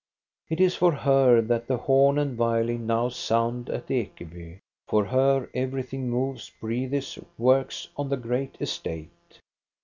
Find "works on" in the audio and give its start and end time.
7.37-8.09